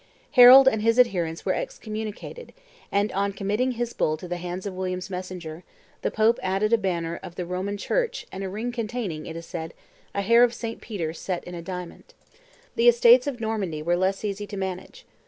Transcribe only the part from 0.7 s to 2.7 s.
his adherents were excommunicated,